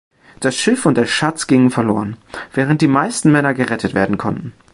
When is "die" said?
2.81-2.87